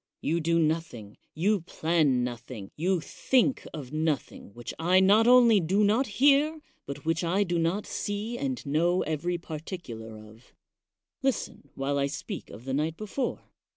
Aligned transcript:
You 0.19 0.39
do 0.41 0.57
nothing, 0.57 1.15
you 1.35 1.61
plan 1.61 2.23
nothing, 2.23 2.71
you 2.75 3.01
think 3.01 3.67
of 3.71 3.93
nothing 3.93 4.51
which 4.55 4.73
I 4.79 4.99
not 4.99 5.27
only 5.27 5.59
do 5.59 5.83
not 5.83 6.07
hear, 6.17 6.59
but 6.87 7.05
which 7.05 7.23
I 7.23 7.43
do 7.43 7.59
not 7.59 7.85
see 7.85 8.35
and 8.35 8.65
know 8.65 9.03
every 9.03 9.37
particular 9.37 10.17
of. 10.17 10.55
Listen 11.21 11.69
while 11.75 11.99
I 11.99 12.07
speak 12.07 12.49
of 12.49 12.65
the 12.65 12.73
night 12.73 12.97
before. 12.97 13.41